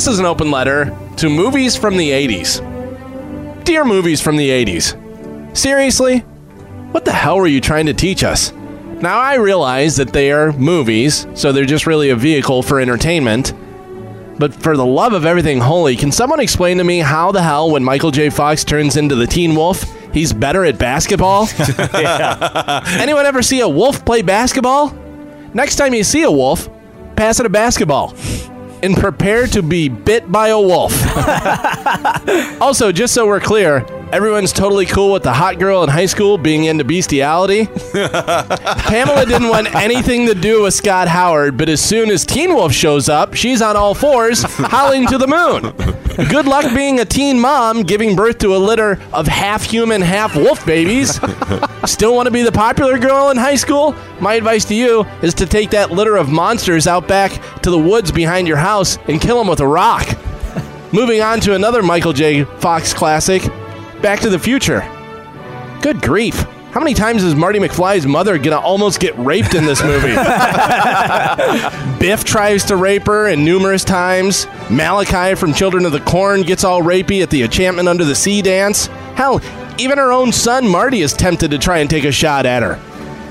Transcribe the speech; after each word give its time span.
This 0.00 0.08
is 0.08 0.18
an 0.18 0.24
open 0.24 0.50
letter 0.50 0.96
to 1.18 1.28
movies 1.28 1.76
from 1.76 1.98
the 1.98 2.08
80s. 2.08 3.64
Dear 3.64 3.84
movies 3.84 4.18
from 4.18 4.38
the 4.38 4.48
80s, 4.48 5.54
seriously? 5.54 6.20
What 6.92 7.04
the 7.04 7.12
hell 7.12 7.36
were 7.36 7.46
you 7.46 7.60
trying 7.60 7.84
to 7.84 7.92
teach 7.92 8.24
us? 8.24 8.50
Now, 9.02 9.18
I 9.18 9.34
realize 9.34 9.96
that 9.96 10.14
they 10.14 10.32
are 10.32 10.54
movies, 10.54 11.26
so 11.34 11.52
they're 11.52 11.66
just 11.66 11.86
really 11.86 12.08
a 12.08 12.16
vehicle 12.16 12.62
for 12.62 12.80
entertainment. 12.80 13.52
But 14.38 14.54
for 14.54 14.74
the 14.74 14.86
love 14.86 15.12
of 15.12 15.26
everything 15.26 15.60
holy, 15.60 15.96
can 15.96 16.12
someone 16.12 16.40
explain 16.40 16.78
to 16.78 16.84
me 16.84 17.00
how 17.00 17.30
the 17.30 17.42
hell, 17.42 17.70
when 17.70 17.84
Michael 17.84 18.10
J. 18.10 18.30
Fox 18.30 18.64
turns 18.64 18.96
into 18.96 19.16
the 19.16 19.26
Teen 19.26 19.54
Wolf, 19.54 19.84
he's 20.14 20.32
better 20.32 20.64
at 20.64 20.78
basketball? 20.78 21.46
Anyone 22.98 23.26
ever 23.26 23.42
see 23.42 23.60
a 23.60 23.68
wolf 23.68 24.02
play 24.06 24.22
basketball? 24.22 24.96
Next 25.52 25.76
time 25.76 25.92
you 25.92 26.04
see 26.04 26.22
a 26.22 26.30
wolf, 26.30 26.70
pass 27.16 27.38
it 27.38 27.44
a 27.44 27.50
basketball 27.50 28.14
and 28.82 28.96
prepare 28.96 29.46
to 29.48 29.62
be 29.62 29.88
bit 29.88 30.30
by 30.30 30.48
a 30.48 30.60
wolf. 30.60 30.92
also, 32.60 32.92
just 32.92 33.14
so 33.14 33.26
we're 33.26 33.40
clear, 33.40 33.84
everyone's 34.12 34.52
totally 34.52 34.86
cool 34.86 35.12
with 35.12 35.22
the 35.22 35.32
hot 35.32 35.58
girl 35.58 35.82
in 35.82 35.88
high 35.88 36.06
school 36.06 36.38
being 36.38 36.64
into 36.64 36.84
bestiality. 36.84 37.66
Pamela 37.92 39.26
didn't 39.26 39.48
want 39.48 39.74
anything 39.74 40.26
to 40.26 40.34
do 40.34 40.62
with 40.62 40.74
Scott 40.74 41.08
Howard, 41.08 41.56
but 41.56 41.68
as 41.68 41.80
soon 41.80 42.10
as 42.10 42.24
Teen 42.24 42.54
Wolf 42.54 42.72
shows 42.72 43.08
up, 43.08 43.34
she's 43.34 43.62
on 43.62 43.76
all 43.76 43.94
fours, 43.94 44.42
howling 44.42 45.06
to 45.08 45.18
the 45.18 45.26
moon. 45.26 45.74
Good 46.16 46.46
luck 46.46 46.74
being 46.74 47.00
a 47.00 47.04
teen 47.04 47.38
mom 47.38 47.82
giving 47.82 48.16
birth 48.16 48.38
to 48.38 48.54
a 48.54 48.58
litter 48.58 49.00
of 49.12 49.26
half 49.26 49.62
human, 49.62 50.00
half 50.00 50.34
wolf 50.36 50.64
babies. 50.66 51.20
Still 51.84 52.14
want 52.14 52.26
to 52.26 52.30
be 52.32 52.42
the 52.42 52.52
popular 52.52 52.98
girl 52.98 53.30
in 53.30 53.36
high 53.36 53.54
school? 53.54 53.94
My 54.20 54.34
advice 54.34 54.64
to 54.66 54.74
you 54.74 55.04
is 55.22 55.34
to 55.34 55.46
take 55.46 55.70
that 55.70 55.90
litter 55.90 56.16
of 56.16 56.28
monsters 56.28 56.86
out 56.86 57.06
back 57.06 57.32
to 57.62 57.70
the 57.70 57.78
woods 57.78 58.10
behind 58.12 58.48
your 58.48 58.56
house 58.56 58.98
and 59.08 59.20
kill 59.20 59.38
them 59.38 59.48
with 59.48 59.60
a 59.60 59.66
rock. 59.66 60.06
Moving 60.92 61.20
on 61.20 61.40
to 61.40 61.54
another 61.54 61.82
Michael 61.82 62.12
J. 62.12 62.44
Fox 62.44 62.92
classic, 62.92 63.42
Back 64.02 64.20
to 64.20 64.28
the 64.30 64.38
Future. 64.38 64.80
Good 65.80 66.02
grief. 66.02 66.44
How 66.72 66.78
many 66.78 66.94
times 66.94 67.24
is 67.24 67.34
Marty 67.34 67.58
McFly's 67.58 68.06
mother 68.06 68.38
gonna 68.38 68.60
almost 68.60 69.00
get 69.00 69.18
raped 69.18 69.54
in 69.56 69.64
this 69.64 69.82
movie? 69.82 70.14
Biff 71.98 72.22
tries 72.22 72.64
to 72.66 72.76
rape 72.76 73.06
her, 73.06 73.26
and 73.26 73.44
numerous 73.44 73.82
times. 73.82 74.46
Malachi 74.70 75.34
from 75.34 75.52
Children 75.52 75.84
of 75.84 75.90
the 75.90 75.98
Corn 76.00 76.42
gets 76.42 76.62
all 76.62 76.80
rapey 76.80 77.24
at 77.24 77.30
the 77.30 77.42
Enchantment 77.42 77.88
Under 77.88 78.04
the 78.04 78.14
Sea 78.14 78.40
dance. 78.40 78.86
Hell, 79.16 79.40
even 79.78 79.98
her 79.98 80.12
own 80.12 80.30
son 80.30 80.68
Marty 80.68 81.00
is 81.00 81.12
tempted 81.12 81.50
to 81.50 81.58
try 81.58 81.78
and 81.78 81.90
take 81.90 82.04
a 82.04 82.12
shot 82.12 82.46
at 82.46 82.62
her. 82.62 82.78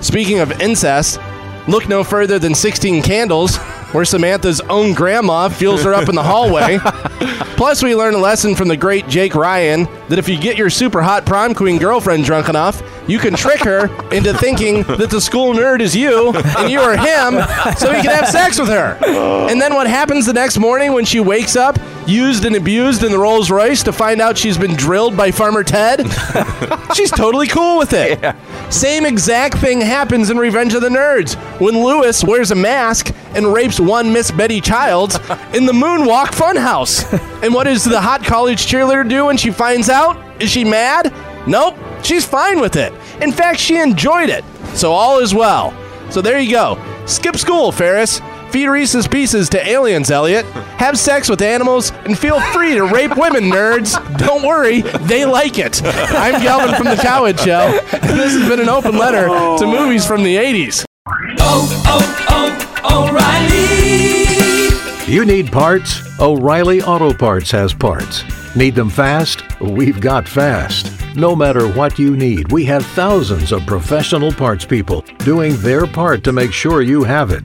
Speaking 0.00 0.38
of 0.38 0.58
incest, 0.62 1.20
look 1.68 1.90
no 1.90 2.04
further 2.04 2.38
than 2.38 2.54
16 2.54 3.02
Candles, 3.02 3.58
where 3.96 4.04
Samantha's 4.04 4.60
own 4.60 4.92
grandma 4.92 5.48
feels 5.48 5.82
her 5.82 5.94
up 5.94 6.10
in 6.10 6.14
the 6.14 6.22
hallway. 6.22 6.78
Plus, 7.56 7.82
we 7.82 7.94
learn 7.94 8.12
a 8.12 8.18
lesson 8.18 8.54
from 8.54 8.68
the 8.68 8.76
great 8.76 9.08
Jake 9.08 9.34
Ryan 9.34 9.84
that 10.10 10.18
if 10.18 10.28
you 10.28 10.38
get 10.38 10.58
your 10.58 10.68
super 10.68 11.00
hot 11.00 11.24
prom 11.24 11.54
queen 11.54 11.78
girlfriend 11.78 12.26
drunk 12.26 12.50
enough, 12.50 12.82
you 13.08 13.18
can 13.18 13.32
trick 13.34 13.60
her 13.60 13.86
into 14.12 14.34
thinking 14.34 14.82
that 14.82 15.08
the 15.08 15.18
school 15.18 15.54
nerd 15.54 15.80
is 15.80 15.96
you 15.96 16.34
and 16.58 16.70
you 16.70 16.78
are 16.80 16.94
him 16.94 17.42
so 17.78 17.90
he 17.90 18.02
can 18.02 18.14
have 18.14 18.28
sex 18.28 18.60
with 18.60 18.68
her. 18.68 18.98
And 19.48 19.58
then 19.58 19.72
what 19.72 19.86
happens 19.86 20.26
the 20.26 20.34
next 20.34 20.58
morning 20.58 20.92
when 20.92 21.06
she 21.06 21.18
wakes 21.18 21.56
up, 21.56 21.78
used 22.06 22.44
and 22.44 22.56
abused 22.56 23.02
in 23.02 23.10
the 23.10 23.18
Rolls 23.18 23.50
Royce 23.50 23.82
to 23.84 23.92
find 23.92 24.20
out 24.20 24.38
she's 24.38 24.56
been 24.58 24.74
drilled 24.76 25.16
by 25.16 25.30
Farmer 25.30 25.64
Ted? 25.64 26.06
She's 26.94 27.10
totally 27.10 27.46
cool 27.46 27.78
with 27.78 27.92
it. 27.92 28.34
Same 28.72 29.04
exact 29.04 29.58
thing 29.58 29.80
happens 29.80 30.30
in 30.30 30.38
Revenge 30.38 30.74
of 30.74 30.80
the 30.82 30.88
Nerds 30.88 31.34
when 31.60 31.82
Lewis 31.82 32.22
wears 32.24 32.50
a 32.52 32.54
mask 32.54 33.14
and 33.34 33.52
rapes 33.52 33.78
one 33.80 34.12
Miss 34.12 34.30
Betty 34.30 34.60
Childs 34.60 35.16
in 35.54 35.66
the 35.66 35.72
Moonwalk 35.72 36.28
Funhouse. 36.28 37.04
And 37.42 37.52
what 37.52 37.64
does 37.64 37.84
the 37.84 38.00
hot 38.00 38.24
college 38.24 38.66
cheerleader 38.66 39.06
do 39.08 39.26
when 39.26 39.36
she 39.36 39.50
finds 39.50 39.88
out? 39.90 40.16
Is 40.42 40.50
she 40.50 40.64
mad? 40.64 41.12
Nope, 41.46 41.76
she's 42.02 42.24
fine 42.24 42.60
with 42.60 42.76
it. 42.76 42.92
In 43.20 43.30
fact, 43.30 43.60
she 43.60 43.78
enjoyed 43.78 44.30
it. 44.30 44.42
So 44.74 44.90
all 44.92 45.18
is 45.20 45.34
well. 45.34 45.72
So 46.10 46.22
there 46.22 46.38
you 46.40 46.50
go. 46.50 46.78
Skip 47.06 47.36
school, 47.36 47.70
Ferris. 47.72 48.20
Feed 48.50 48.68
Reese's 48.68 49.08
Pieces 49.08 49.48
to 49.50 49.66
aliens, 49.66 50.10
Elliot. 50.10 50.44
Have 50.78 50.98
sex 50.98 51.28
with 51.28 51.42
animals 51.42 51.92
and 52.04 52.18
feel 52.18 52.40
free 52.52 52.74
to 52.74 52.84
rape 52.84 53.16
women, 53.16 53.44
nerds. 53.44 53.96
Don't 54.18 54.46
worry, 54.46 54.82
they 54.82 55.24
like 55.24 55.58
it. 55.58 55.82
I'm 55.84 56.42
Galvin 56.42 56.74
from 56.74 56.86
The 56.86 56.96
Cowhead 56.96 57.38
Show, 57.38 57.80
and 57.92 58.18
this 58.18 58.34
has 58.34 58.48
been 58.48 58.60
an 58.60 58.68
open 58.68 58.96
letter 58.96 59.26
to 59.26 59.66
movies 59.66 60.06
from 60.06 60.22
the 60.22 60.36
80s. 60.36 60.84
Oh, 61.40 61.82
oh, 61.86 62.80
oh, 62.84 63.08
O'Reilly! 63.08 65.12
You 65.12 65.24
need 65.24 65.50
parts? 65.52 66.00
O'Reilly 66.20 66.82
Auto 66.82 67.12
Parts 67.12 67.50
has 67.50 67.74
parts. 67.74 68.24
Need 68.56 68.74
them 68.74 68.90
fast? 68.90 69.42
We've 69.60 70.00
got 70.00 70.26
fast. 70.26 70.90
No 71.14 71.36
matter 71.36 71.68
what 71.68 71.98
you 71.98 72.16
need, 72.16 72.50
we 72.52 72.64
have 72.66 72.84
thousands 72.86 73.52
of 73.52 73.64
professional 73.66 74.32
parts 74.32 74.64
people 74.64 75.02
doing 75.18 75.56
their 75.58 75.86
part 75.86 76.24
to 76.24 76.32
make 76.32 76.52
sure 76.52 76.82
you 76.82 77.04
have 77.04 77.30
it. 77.30 77.44